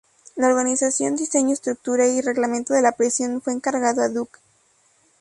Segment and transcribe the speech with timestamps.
[0.35, 4.31] La organización, diseño, estructura y reglamento de la prisión fue encargado a Duch.